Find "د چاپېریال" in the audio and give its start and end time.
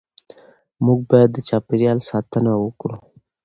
1.33-1.99